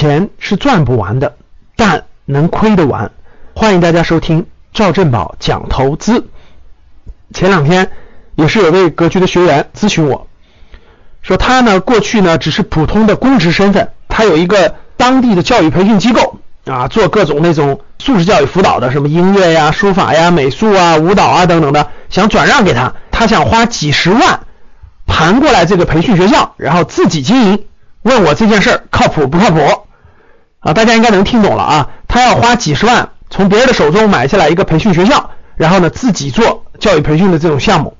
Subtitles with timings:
[0.00, 1.36] 钱是赚不完的，
[1.76, 3.10] 但能亏得完。
[3.54, 6.26] 欢迎大家收听赵振宝讲投资。
[7.34, 7.90] 前两天
[8.34, 10.26] 也是有位格局的学员咨询我，
[11.20, 24.40] 说他呢过去呢只是普通的公职身份，他有一个当地的教育培训机构啊，做各种那种素质教育辅导的，什么音乐呀、书法呀、美术啊、舞蹈啊等等的，想转让给他，他想花几十万
[25.06, 27.66] 盘过来这个培训学校，然后自己经营。
[28.02, 29.60] 问我这件事儿靠谱不靠谱
[30.60, 30.72] 啊？
[30.72, 31.90] 大家应该能听懂了啊。
[32.08, 37.96] 他要花几十万从别人的手中买下来一个培训学校，然后呢自己做教育培训的这种项目。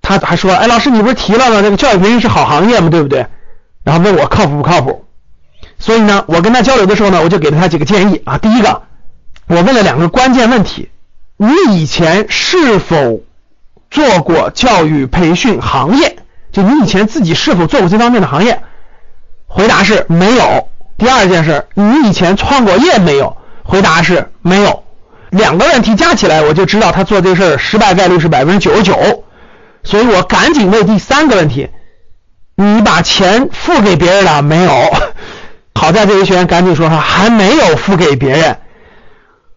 [0.00, 1.62] 他还说，哎，老师你不是提了吗？
[1.62, 3.26] 这个教育培训是好行业嘛，对不对？
[3.84, 5.04] 然后问我靠谱不靠谱？
[5.78, 8.38] 所以呢，我跟他交流的时候呢，我就给了他几个建议啊。
[8.38, 8.82] 第一个，
[9.46, 10.90] 我问了两个关键问题：
[11.36, 13.20] 你以前是否
[13.90, 16.16] 做过教育培训行业？
[16.52, 18.62] 就你以前自己是否做过这方面的行业？
[19.46, 20.68] 回答是没有。
[20.98, 23.36] 第二件事，你以前创过业没有？
[23.64, 24.82] 回答是没有。
[25.30, 29.24] 两个问题加起来，我就知道他做这事儿失败概率是百分之九十九。
[29.84, 31.70] 所以我赶紧问第三个问题：
[32.56, 34.70] 你把钱付给别人了没有？
[35.74, 38.58] 好在这位学员赶紧说哈，还没有付给别人。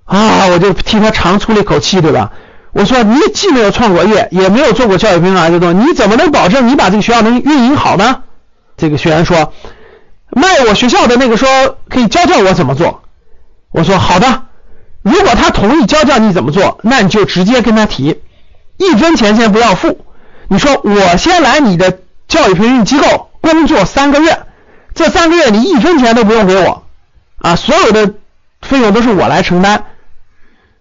[0.05, 2.31] 啊，我就替他长出了一口气，对吧？
[2.71, 8.23] 我说你既没有创过业，也没有做过教育培训儿童，你怎么能保证你把这个学校能运营好呢？
[8.77, 9.51] 这个学员说。
[10.35, 11.47] 卖我学校的那个说
[11.89, 13.03] 可以教教我怎么做，
[13.71, 14.43] 我说好的，
[15.01, 18.19] 如果他同意教教你怎么做，那你就直接跟他提，
[18.75, 20.05] 一分钱先不要付。
[20.49, 24.39] 你说我先来你的教育培训机构工作三个月，
[24.93, 26.83] 这三个月你一分钱都不用给我
[27.37, 28.13] 啊，所有的
[28.61, 29.85] 费用都是我来承担。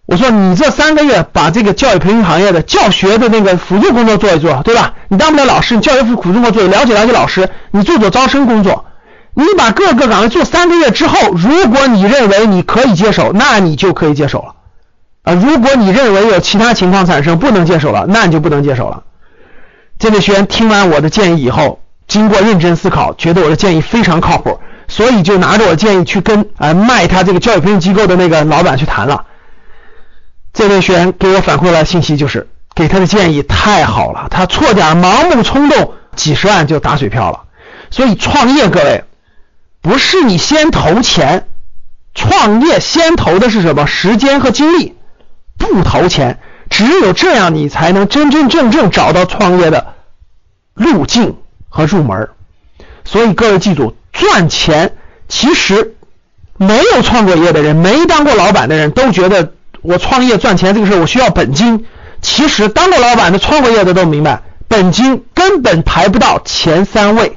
[0.07, 4.95] 我说你这三个月把这个教育培训行业的教学的那个辅助工作做一做，对吧？
[5.09, 8.85] 你当不了老师，你教育辅辅助工作做，了解了解老师，你做做招生工作。
[9.35, 14.55] 你把各个岗位做三个月之后，如果你认为你可以接手，那你就可以接手了
[15.25, 15.35] 啊。
[15.35, 19.03] 如果你认为有其他情况产生不能接手了，那你就不能接手了。
[19.99, 29.25] 这位学员听完我的建议以后，经过认真思考，觉得我的建议非常靠谱，所以就拿着我的建议去跟啊卖他这个教育培训机构的那个老板去谈了。
[30.53, 37.41] 这位学员给我反馈来信息就是，给他的建议太好了，他错点盲目冲动，几十万就打水漂了。
[37.91, 39.03] 所以创业，各位。
[39.85, 41.47] 不是你先投钱，
[42.15, 43.87] 创业先投的是什么？
[43.87, 44.95] 时间和精力，
[45.59, 46.41] 不投钱，
[46.71, 49.95] 只有这样你才能真真正正找到创业的
[50.73, 51.37] 路径
[51.69, 52.31] 和入门。
[53.05, 54.97] 所以各位记住，赚钱
[55.29, 55.95] 其实
[56.57, 59.53] 没有创过业的人，没当过老板的人都觉得
[59.83, 61.85] 我创业赚钱这个事我需要本金。
[62.23, 67.37] 其实当过老板的、创过业的都明白，本金根本排不到前三位。